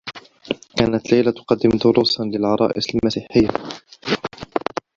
[0.77, 3.49] كانت ليلى تقدّم دروسا للعرائس المسيحيّة.